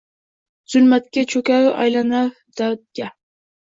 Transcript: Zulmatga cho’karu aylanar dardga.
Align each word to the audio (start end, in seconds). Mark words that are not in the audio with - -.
Zulmatga 0.75 1.25
cho’karu 1.35 1.71
aylanar 1.87 2.35
dardga. 2.57 3.17